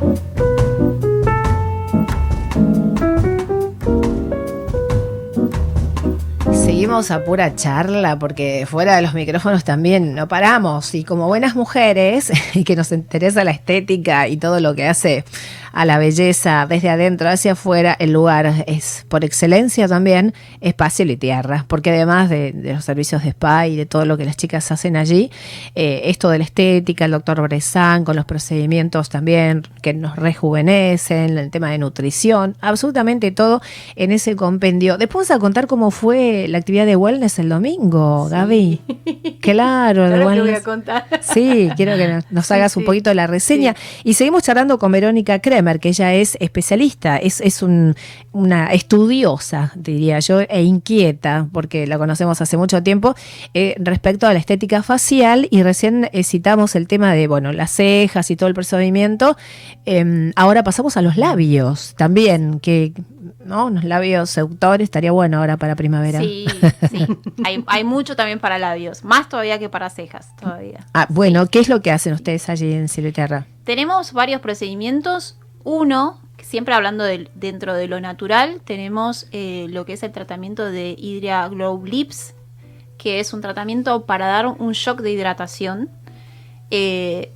[0.00, 0.47] Thank you.
[6.88, 11.54] Seguimos a pura charla porque fuera de los micrófonos también no paramos y como buenas
[11.54, 15.22] mujeres y que nos interesa la estética y todo lo que hace
[15.72, 21.16] a la belleza desde adentro hacia afuera, el lugar es por excelencia también espacio y
[21.16, 24.70] tierra, porque además de, los servicios de spa y de todo lo que las chicas
[24.72, 25.30] hacen allí,
[25.74, 31.38] eh, esto de la estética, el doctor Bressan con los procedimientos también que nos rejuvenecen,
[31.38, 33.60] el tema de nutrición, absolutamente todo
[33.96, 34.98] en ese compendio.
[34.98, 38.80] Después a contar cómo fue la actividad de wellness el domingo, Gaby.
[39.40, 41.06] Claro, claro que voy a contar.
[41.22, 43.74] Sí, quiero que nos, hagas un poquito la reseña.
[44.04, 47.62] Y seguimos charlando con Verónica Kremer, que ella es especialista, es, es
[48.38, 53.14] una estudiosa, diría yo, e inquieta, porque la conocemos hace mucho tiempo,
[53.52, 55.48] eh, respecto a la estética facial.
[55.50, 59.36] Y recién eh, citamos el tema de, bueno, las cejas y todo el procedimiento.
[59.84, 62.92] Em, ahora pasamos a los labios también, que
[63.44, 63.66] ¿no?
[63.66, 66.20] Unos labios seductores estaría bueno ahora para primavera.
[66.20, 66.46] Sí,
[66.90, 67.06] sí.
[67.66, 70.86] Hay, mucho también para labios, más todavía que para cejas todavía.
[70.94, 73.46] Ah, bueno, ¿qué es lo que hacen ustedes allí en Silviterra?
[73.64, 75.38] Tenemos varios procedimientos.
[75.64, 80.94] Uno, siempre hablando dentro de lo natural, tenemos eh, lo que es el tratamiento de
[80.98, 82.34] Hydra Glow Lips,
[82.96, 85.90] que es un tratamiento para dar un shock de hidratación.
[86.70, 87.32] Eh,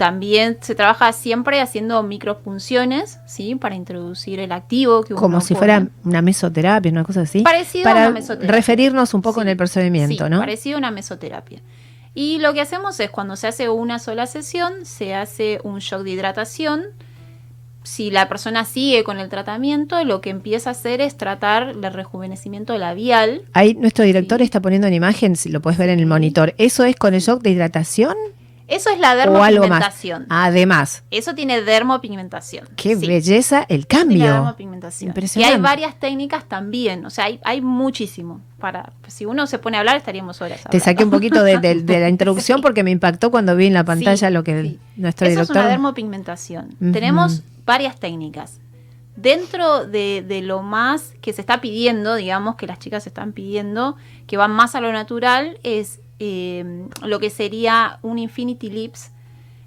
[0.00, 3.54] también se trabaja siempre haciendo microfunciones, ¿sí?
[3.54, 5.02] Para introducir el activo.
[5.02, 7.42] Que Como si fuera una mesoterapia, una cosa así.
[7.42, 8.50] Parecido para a una mesoterapia.
[8.50, 10.38] referirnos un poco en el procedimiento, sí, ¿no?
[10.38, 11.60] Parecido a una mesoterapia.
[12.14, 16.02] Y lo que hacemos es cuando se hace una sola sesión, se hace un shock
[16.02, 16.82] de hidratación.
[17.82, 21.92] Si la persona sigue con el tratamiento, lo que empieza a hacer es tratar el
[21.92, 23.42] rejuvenecimiento labial.
[23.52, 26.54] Ahí nuestro director está poniendo en imagen, si lo puedes ver en el monitor.
[26.58, 28.16] ¿Eso es con el shock de hidratación?
[28.70, 30.26] Eso es la dermopigmentación.
[30.28, 31.02] Además.
[31.10, 32.68] Eso tiene dermopigmentación.
[32.76, 34.32] Qué belleza el cambio.
[34.32, 35.08] dermopigmentación.
[35.08, 35.52] Impresionante.
[35.52, 37.04] Y hay varias técnicas también.
[37.04, 38.40] O sea, hay, muchísimo.
[38.60, 40.60] Para, si uno se pone a hablar, estaríamos horas.
[40.70, 44.30] Te saqué un poquito de, la introducción porque me impactó cuando vi en la pantalla
[44.30, 45.56] lo que nuestro Eso director.
[45.56, 46.68] es una dermopigmentación.
[46.92, 48.60] Tenemos varias técnicas.
[49.14, 53.94] Dentro de, lo más que se está pidiendo, digamos, que las chicas están pidiendo,
[54.26, 59.12] que van más a lo natural, es eh, lo que sería un Infinity Lips,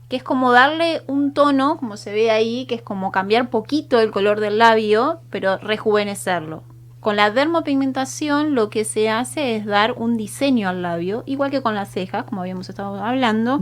[0.10, 4.02] que es como darle un tono, como se ve ahí, que es como cambiar poquito
[4.02, 6.64] el color del labio, pero rejuvenecerlo.
[7.00, 11.62] Con la dermopigmentación lo que se hace es dar un diseño al labio, igual que
[11.62, 13.62] con las cejas, como habíamos estado hablando.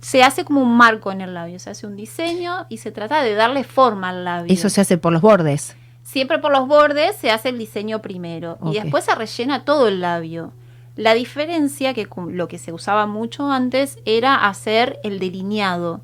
[0.00, 3.22] Se hace como un marco en el labio, se hace un diseño y se trata
[3.22, 4.52] de darle forma al labio.
[4.52, 5.76] Eso se hace por los bordes.
[6.02, 10.00] Siempre por los bordes se hace el diseño primero y después se rellena todo el
[10.00, 10.52] labio.
[10.96, 16.00] La diferencia, que lo que se usaba mucho antes, era hacer el delineado.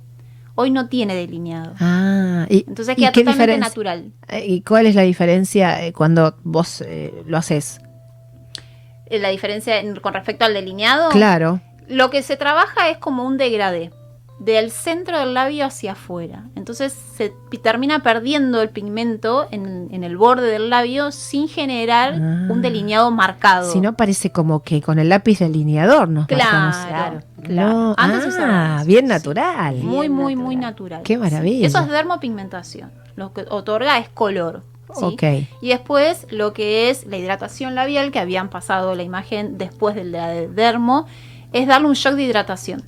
[0.55, 1.75] Hoy no tiene delineado.
[1.81, 4.13] Ah, y, Entonces queda totalmente natural.
[4.29, 7.81] Eh, ¿Y cuál es la diferencia eh, cuando vos eh, lo haces?
[9.11, 11.11] La diferencia con respecto al delineado.
[11.11, 11.61] Claro.
[11.89, 13.91] Lo que se trabaja es como un degradé
[14.39, 16.45] del centro del labio hacia afuera.
[16.57, 22.49] Entonces se termina perdiendo el pigmento en, el borde del labio sin generar ah.
[22.51, 23.71] un delineado marcado.
[23.71, 27.95] Si no parece como que con el lápiz delineador nos Claro, claro.
[27.97, 29.77] ah, bien natural.
[29.77, 31.03] Muy, muy, muy natural.
[31.03, 31.67] Qué maravilla.
[31.67, 32.91] Eso es dermopigmentación.
[33.17, 34.63] Lo que otorga es color.
[34.95, 35.49] ¿sí?
[35.61, 40.13] Y después lo que es la hidratación labial, que habían pasado la imagen después del
[40.13, 41.07] de dermo,
[41.55, 42.83] es darle un shock de hidratación.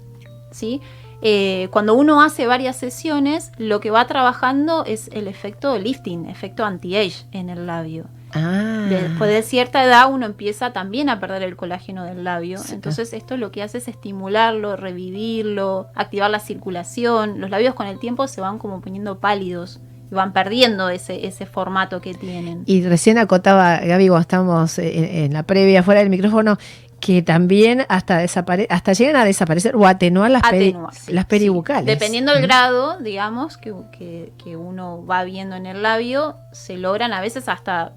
[0.51, 0.83] ¿sí?
[1.23, 6.65] Eh, cuando uno hace varias sesiones, lo que va trabajando es el efecto lifting, efecto
[6.65, 8.07] anti-age en el labio.
[8.33, 8.87] Ah.
[8.91, 12.59] Después de cierta edad uno empieza también a perder el colágeno del labio.
[12.71, 17.41] Entonces esto lo que hace es estimularlo, revivirlo, activar la circulación.
[17.41, 21.47] Los labios con el tiempo se van como poniendo pálidos y van perdiendo ese, ese
[21.47, 22.63] formato que tienen.
[22.67, 26.59] Y recién acotaba Gaby cuando estamos en la previa fuera del micrófono
[27.01, 30.43] que también hasta desapare hasta llegan a desaparecer o atenuar las,
[31.09, 31.87] las peribucales.
[31.87, 33.75] Dependiendo del grado, digamos, que,
[34.43, 37.93] que, uno va viendo en el labio, se logran a veces hasta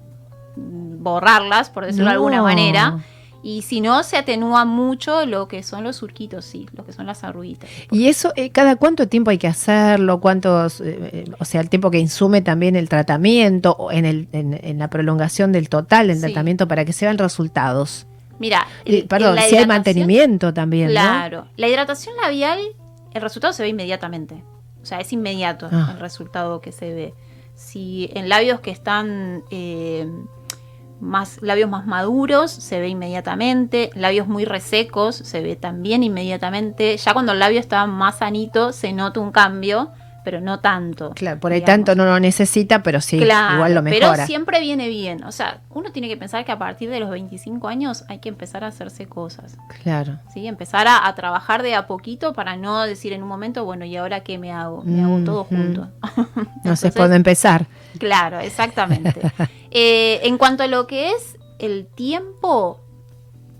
[0.56, 3.02] borrarlas, por decirlo de alguna manera.
[3.42, 7.06] Y si no, se atenúa mucho lo que son los surquitos, sí, lo que son
[7.06, 7.70] las arruguitas.
[7.90, 10.20] ¿Y eso, eh, cada cuánto tiempo hay que hacerlo?
[10.20, 14.28] ¿Cuántos, eh, eh, o sea, el tiempo que insume también el tratamiento, o en, el,
[14.32, 18.06] en, la prolongación del total del tratamiento para que se vean resultados?
[18.40, 18.66] Mira,
[19.06, 20.88] perdón, si hay mantenimiento también.
[20.88, 22.58] Claro, la hidratación labial,
[23.12, 24.42] el resultado se ve inmediatamente.
[24.82, 25.90] O sea, es inmediato ah.
[25.92, 27.14] el resultado que se ve.
[27.54, 30.10] Si en labios que están eh,
[31.00, 33.90] más, labios más maduros, se ve inmediatamente.
[33.94, 36.96] Labios muy resecos, se ve también inmediatamente.
[36.96, 39.92] Ya cuando el labio está más sanito, se nota un cambio.
[40.24, 41.10] Pero no tanto.
[41.14, 44.12] Claro, por ahí tanto no lo necesita, pero sí, igual lo mejora.
[44.12, 45.24] Pero siempre viene bien.
[45.24, 48.28] O sea, uno tiene que pensar que a partir de los 25 años hay que
[48.28, 49.56] empezar a hacerse cosas.
[49.82, 50.18] Claro.
[50.32, 53.96] Sí, empezar a, trabajar de a poquito para no decir en un momento, bueno, ¿y
[53.96, 54.82] ahora qué me hago?
[54.84, 55.88] Me hago todo junto.
[56.64, 57.66] no se puede empezar.
[57.98, 59.20] Claro, exactamente.
[59.72, 62.80] Eh, en cuanto a lo que es el tiempo,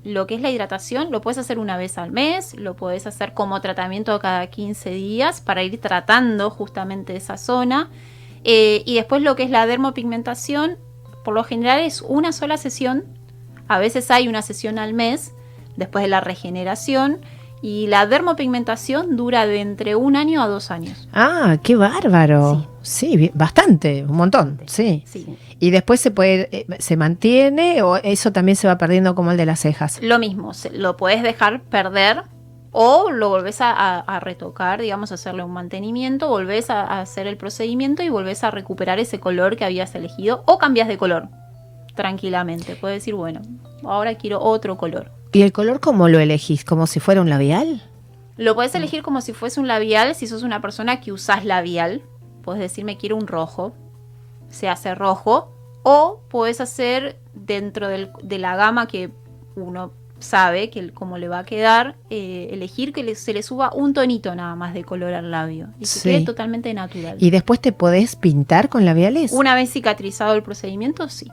[0.05, 3.35] lo que es la hidratación lo puedes hacer una vez al mes, lo puedes hacer
[3.35, 7.91] como tratamiento cada 15 días para ir tratando justamente esa zona.
[8.45, 10.79] Eh, y después lo que es la dermopigmentación,
[11.25, 13.05] por lo general es una sola sesión,
[13.69, 15.33] a veces hay una sesión al mes
[15.77, 17.19] después de la regeneración.
[17.63, 21.09] Y la dermopigmentación dura de entre un año a dos años.
[21.13, 22.61] Ah, qué bárbaro.
[22.63, 22.69] Sí,
[23.35, 25.05] bastante, un montón, sí.
[25.59, 29.37] Y después se puede, eh, se mantiene o eso también se va perdiendo como el
[29.37, 30.01] de las cejas.
[30.03, 32.23] Lo mismo, lo puedes dejar perder
[32.73, 38.09] o lo volvés a, retocar, digamos, hacerle un mantenimiento, volvés a, hacer el procedimiento y
[38.09, 41.29] volvés a recuperar ese color que habías elegido o cambias de color
[41.95, 42.77] tranquilamente.
[42.77, 43.41] Puedes decir, bueno,
[43.85, 45.11] ahora quiero otro color.
[45.33, 46.65] ¿Y el color cómo lo elegís?
[46.65, 47.83] ¿Como si fuera un labial?
[48.37, 52.03] Lo puedes elegir como si fuese un labial si sos una persona que usás labial
[52.41, 53.73] puedes decirme quiero un rojo,
[54.49, 55.53] se hace rojo,
[55.83, 59.11] o puedes hacer dentro de la gama que
[59.57, 63.95] uno sabe que cómo le va a quedar, eh, elegir que se le suba un
[63.95, 67.17] tonito nada más de color al labio y que quede totalmente natural.
[67.19, 69.33] ¿Y después te podés pintar con labiales?
[69.33, 71.29] Una vez cicatrizado el procedimiento, sí.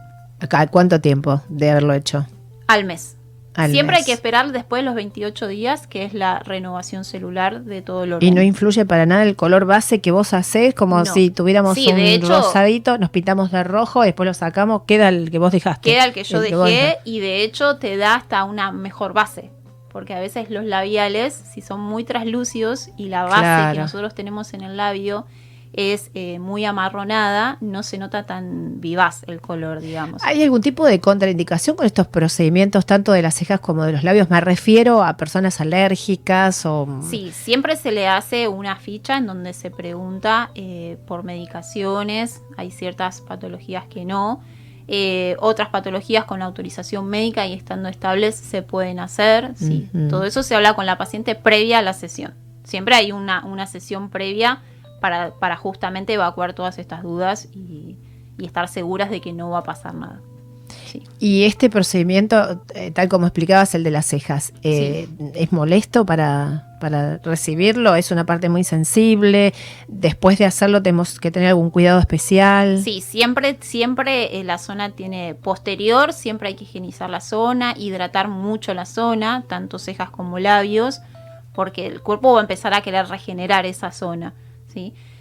[0.72, 2.26] ¿Cuánto tiempo de haberlo hecho?
[2.68, 3.18] Al mes.
[3.66, 7.82] Siempre hay que esperar después de los 28 días, que es la renovación celular de
[7.82, 8.32] todo el organismo.
[8.32, 12.22] Y no influye para nada el color base que vos hacés, como si tuviéramos un
[12.22, 15.90] rosadito, nos pintamos de rojo, después lo sacamos, queda el que vos dejaste.
[15.90, 19.52] Queda el que yo dejé y de hecho te da hasta una mejor base.
[19.92, 24.54] Porque a veces los labiales, si son muy traslúcidos y la base que nosotros tenemos
[24.54, 25.26] en el labio
[25.78, 30.24] es eh, muy amarronada, no se nota tan vivaz el color, digamos.
[30.26, 34.04] ¿Hay algún tipo de contraindicación con estos procedimientos, tanto de las cejas como de los
[34.04, 34.32] labios?
[34.32, 36.88] Me refiero a personas alérgicas o...
[37.08, 42.72] Sí, siempre se le hace una ficha en donde se pregunta eh, por medicaciones, hay
[42.72, 44.42] ciertas patologías que no.
[44.88, 49.52] Eh, otras patologías con autorización médica y estando estables se pueden hacer.
[49.56, 49.90] Sí.
[50.10, 52.34] Todo eso se habla con la paciente previa a la sesión.
[52.64, 54.62] Siempre hay una, una sesión previa
[55.00, 57.98] para, para justamente evacuar todas estas dudas y,
[58.40, 60.22] estar seguras de que no va a pasar nada.
[61.20, 66.78] Y este procedimiento, eh, tal como explicabas, el de las cejas, eh, ¿es molesto para,
[66.80, 67.96] para recibirlo?
[67.96, 69.54] ¿Es una parte muy sensible?
[69.88, 72.82] ¿Después de hacerlo tenemos que tener algún cuidado especial?
[72.84, 78.28] Sí, siempre, siempre eh, la zona tiene posterior, siempre hay que higienizar la zona, hidratar
[78.28, 81.02] mucho la zona, tanto cejas como labios,
[81.54, 84.34] porque el cuerpo va a empezar a querer regenerar esa zona.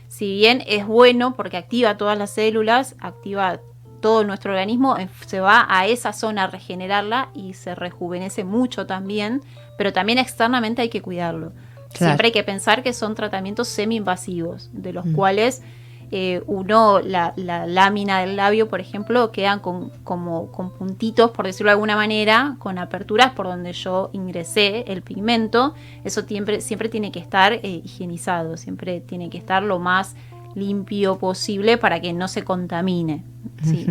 [0.09, 3.61] Si bien es bueno porque activa todas las células, activa
[4.01, 9.43] todo nuestro organismo, se va a esa zona a regenerarla y se rejuvenece mucho también,
[9.79, 11.53] pero también externamente hay que cuidarlo.
[11.93, 15.13] Siempre hay que pensar que son tratamientos semi-invasivos, de los mm.
[15.15, 15.63] cuales
[16.11, 21.71] eh, uno, la, lámina del labio, por ejemplo, quedan con, como, con puntitos, por decirlo
[21.71, 25.75] de alguna manera, con aperturas por donde yo ingresé el pigmento.
[26.05, 30.15] Eso siempre, siempre tiene que estar eh, higienizado, siempre tiene que estar lo más
[30.55, 33.23] limpio posible para que no se contamine.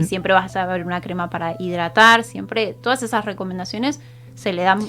[0.01, 4.00] Siempre vas a ver una crema para hidratar, siempre todas esas recomendaciones
[4.36, 4.79] se le dan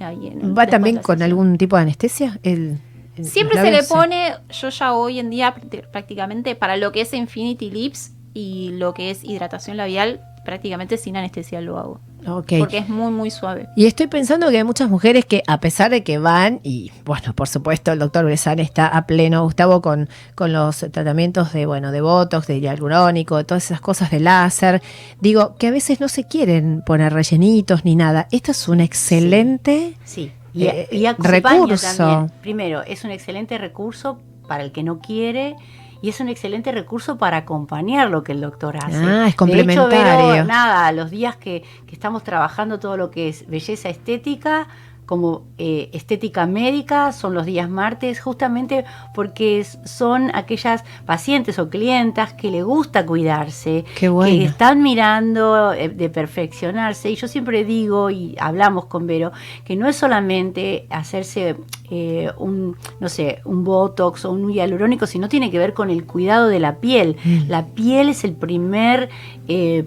[0.00, 2.38] ahí en ¿Va también con algún tipo de anestesia?
[2.42, 2.78] El
[3.22, 5.54] Siempre se le pone, yo ya hoy en día
[5.92, 11.16] prácticamente para lo que es Infinity Lips y lo que es hidratación labial, prácticamente sin
[11.16, 12.00] anestesia lo hago.
[12.24, 13.68] Porque es muy, muy suave.
[13.76, 17.34] Y estoy pensando que hay muchas mujeres que, a pesar de que van, y bueno,
[17.34, 21.92] por supuesto, el doctor Bresan está a pleno, Gustavo, con, con los tratamientos de, bueno,
[21.92, 24.82] de Botox, de hialurónico, de todas esas cosas de láser,
[25.20, 28.26] digo, que a veces no se quieren poner rellenitos ni nada.
[28.32, 29.94] Esto es un excelente.
[30.04, 31.96] sí y, eh, y recurso.
[31.96, 32.32] También.
[32.40, 35.56] Primero, es un excelente recurso para el que no quiere
[36.00, 38.96] y es un excelente recurso para acompañar lo que el doctor hace.
[38.96, 40.32] Ah, es complementario.
[40.32, 44.68] De hecho, nada, los días que, que estamos trabajando todo lo que es belleza estética,
[45.06, 48.84] como eh, estética médica, son los días martes, justamente
[49.14, 56.08] porque son aquellas pacientes o clientas que le gusta cuidarse, que están mirando eh, de
[56.08, 57.10] perfeccionarse.
[57.10, 59.32] Y yo siempre digo, y hablamos con Vero,
[59.64, 61.56] que no es solamente hacerse
[61.90, 66.06] eh, un, no sé, un botox o un hialurónico, sino tiene que ver con el
[66.06, 67.16] cuidado de la piel.
[67.22, 67.48] Mm.
[67.48, 69.10] La piel es el primer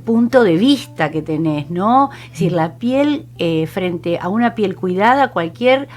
[0.06, 2.12] punto de vista que tenés, ¿no?
[2.26, 3.26] Es decir, la piel
[3.68, 5.88] frente a una piel cuidada, cualquier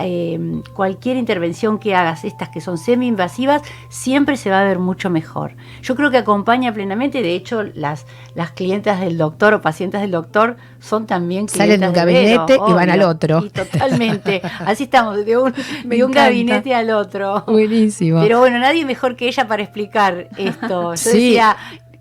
[0.00, 0.38] eh,
[0.74, 5.56] cualquier intervención que hagas, estas que son semi-invasivas, siempre se va a ver mucho mejor.
[5.82, 10.12] Yo creo que acompaña plenamente, de hecho, las, las clientas del doctor o pacientes del
[10.12, 13.42] doctor son también Salen de un gabinete y van al otro.
[13.50, 14.40] totalmente.
[14.64, 15.52] Así estamos, de un,
[15.84, 17.42] de un gabinete al otro.
[17.48, 18.20] Buenísimo.
[18.20, 20.92] Pero bueno, nadie mejor que ella para explicar esto.
[20.92, 21.10] Yo Sí.
[21.10, 21.56] decía,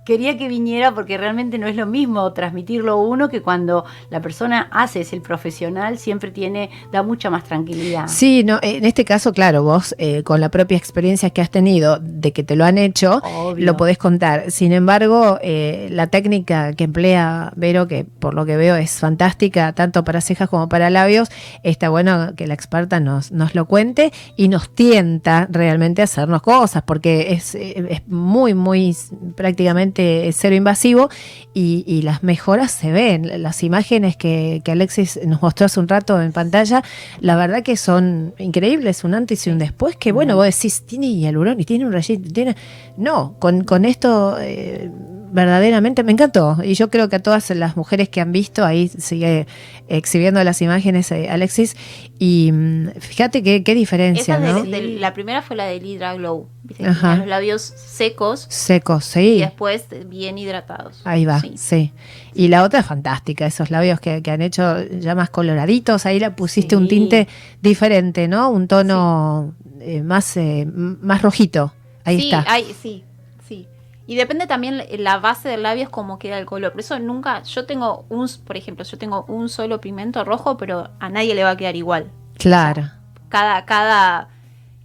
[0.10, 4.68] quería que viniera porque realmente no es lo mismo transmitirlo uno que cuando la persona
[4.72, 8.08] hace, es el profesional, siempre tiene, da mucha más tranquilidad.
[8.08, 12.00] Sí, no, en este caso, claro, vos eh, con la propia experiencia que has tenido
[12.02, 13.64] de que te lo han hecho, Obvio.
[13.68, 14.50] lo podés contar.
[14.50, 19.74] Sin embargo, eh, la técnica que emplea Vero, que por lo que veo es fantástica,
[19.74, 21.30] tanto para cejas como para labios,
[21.62, 26.42] está bueno que la experta nos, nos lo cuente y nos tienta realmente a hacernos
[26.42, 29.14] cosas, porque es, eh, es muy, muy s-
[30.34, 31.10] cero invasivo
[31.54, 33.42] y, y las mejoras se ven.
[33.44, 36.84] Las imágenes que, que Alexis nos mostró hace un rato en pantalla,
[37.20, 41.08] la verdad que son increíbles, un antes y un después, que bueno, vos decís, tiene
[41.14, 42.56] hialurón y tiene un rayito, tiene...
[42.98, 44.92] No, con, con esto eh,
[45.32, 46.58] verdaderamente me encantó.
[46.64, 49.48] Y yo creo que a todas las mujeres que han visto, ahí sigue
[49.88, 51.76] exhibiendo las imágenes eh, Alexis,
[52.20, 54.64] y mm, fíjate qué, qué diferencia, Esa ¿no?
[54.64, 56.48] de- de- la primera fue la del Hydra Glow.
[56.78, 59.40] los labios secos Secos, y sí.
[59.40, 61.02] después bien hidratados.
[61.06, 61.54] Ahí va, sí.
[61.56, 61.92] Sí.
[62.36, 66.20] Y la otra es fantástica, esos labios que, que han hecho ya más coloraditos, ahí
[66.20, 67.28] le pusiste un tinte
[67.62, 68.50] diferente, ¿no?
[68.52, 71.74] Un tono eh, más, eh, más rojito.
[72.06, 72.46] Ahí está.
[72.58, 73.04] sí, sí.
[74.10, 76.72] Y depende también la- la base del labio es cómo queda el color.
[76.72, 80.90] Por eso nunca, yo tengo un, por ejemplo, yo tengo un solo pigmento rojo, pero
[81.00, 82.10] a nadie le va a quedar igual.
[82.40, 82.90] Claro.
[83.30, 84.30] Cada, cada,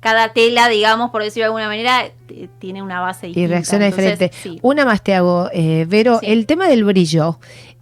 [0.00, 2.10] cada tela, digamos, por decirlo de alguna manera,
[2.58, 3.48] tiene una base Y distinta.
[3.54, 4.36] reacciona Entonces, diferente.
[4.42, 4.58] sí.
[4.60, 6.26] Una más te hago, eh, Vero, Sí.
[6.30, 7.38] el tema del brillo.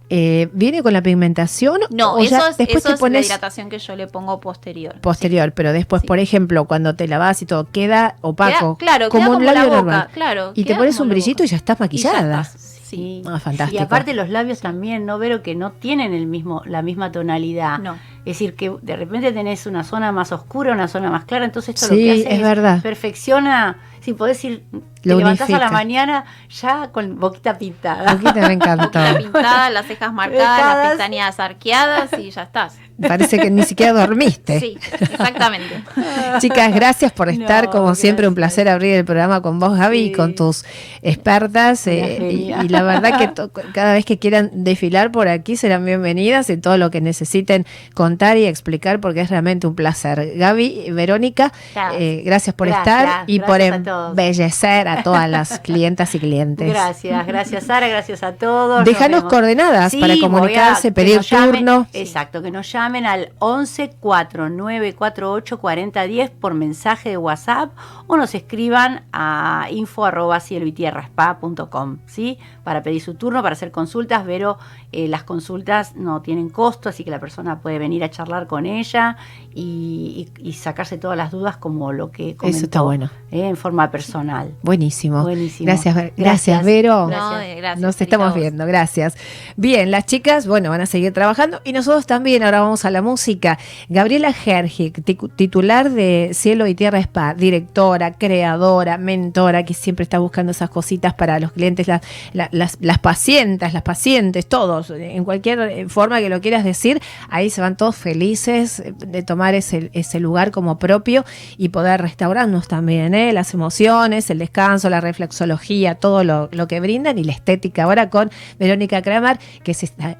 [0.09, 1.79] Eh, ¿Viene con la pigmentación?
[1.89, 4.07] No, o eso, ya es, después eso te es la pones hidratación que yo le
[4.07, 4.99] pongo posterior.
[5.01, 6.07] posterior, pero después, Sí.
[6.07, 8.77] por ejemplo, cuando te lavas y todo, queda opaco.
[8.77, 10.07] Queda- claro, como queda un como labio boca, normal.
[10.13, 10.51] claro.
[10.55, 11.45] Y te pones un brillito boca.
[11.45, 12.41] y ya estás Y ya maquillada.
[12.41, 13.23] estás, Sí.
[13.25, 13.81] Ah, fantástico.
[13.81, 15.17] Y aparte los labios también, ¿no?
[15.17, 17.79] Vero que no tienen el mismo, la misma tonalidad.
[17.79, 17.93] No.
[18.19, 21.73] Es decir, que de repente tenés una zona más oscura, una zona más clara, entonces
[21.73, 22.83] esto lo que hace es verdad.
[22.83, 24.65] perfecciona, si podés ir,
[25.01, 28.11] te Lo levantás a la mañana ya con boquita pintada.
[28.11, 28.99] Poquita me encantó.
[28.99, 30.77] La pintada, las cejas marcadas, Marcadas.
[30.77, 32.79] las pestañas arqueadas y ya estás.
[33.01, 34.59] Parece que ni siquiera dormiste.
[34.59, 35.83] Sí, exactamente.
[36.39, 37.65] Chicas, gracias por estar.
[37.65, 40.63] No, como siempre, un placer abrir el programa con vos, Gaby, y con tus
[41.01, 41.87] expertas.
[41.87, 46.49] Eh, y, la verdad que to- cada vez que quieran desfilar por aquí serán bienvenidas
[46.51, 50.33] y todo lo que necesiten contar y explicar, porque es realmente un placer.
[50.35, 52.01] Gaby, Verónica, Gracias.
[52.01, 56.69] eh, gracias por Gracias, estar y por a embellecer a todas las clientas y clientes.
[56.69, 58.79] Gracias, gracias Sara, gracias a todos.
[58.79, 61.87] Nos Déjanos coordenadas Sí, para a- comunicarse, pedir turno.
[61.91, 67.71] Exacto, que nos llamen al 11 4948 4010 por mensaje de WhatsApp
[68.07, 72.37] o nos escriban a info arroba cielo y tierra spa punto com, ¿sí?
[72.63, 74.57] Para pedir su turno, para hacer consultas, pero
[74.91, 78.65] eh, las consultas no tienen costo, así que la persona puede venir a charlar con
[78.65, 79.17] ella
[79.53, 83.09] y, y- y sacarse todas las dudas como lo que comentó Eso está bueno.
[83.31, 84.53] eh, en forma personal.
[84.61, 85.21] Buenísimo.
[85.23, 85.67] Buenísimo.
[85.67, 86.65] Gracias, gracias, Gracias.
[86.65, 87.07] Vero.
[87.07, 87.79] No, gracias.
[87.79, 89.15] Nos estamos viendo, gracias.
[89.55, 92.43] Bien, las chicas, bueno, van a seguir trabajando y nosotros también.
[92.43, 93.57] Ahora vamos a la música.
[93.89, 100.19] Gabriela Gergik, ticu- titular de Cielo y Tierra Spa, directora, creadora, mentora, que siempre está
[100.19, 102.01] buscando esas cositas para los clientes, las,
[102.33, 106.99] la- las, las pacientes, las pacientes, todos, en cualquier eh, forma que lo quieras decir,
[107.29, 111.23] ahí se van todos felices eh, de tomar ese, ese lugar como propio
[111.57, 113.31] y poder restaurarnos también, ¿eh?
[113.33, 117.83] las emociones, el descanso, la reflexología, todo lo, lo que brindan y la estética.
[117.83, 120.17] Ahora con Verónica Kramer, que es esta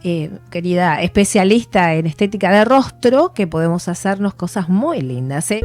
[0.49, 2.05] querida especialista en
[2.43, 5.49] estética de rostro, que podemos hacernos cosas muy lindas.
[5.51, 5.61] ¿eh?